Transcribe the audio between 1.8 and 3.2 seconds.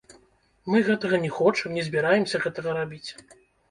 збіраемся гэтага рабіць.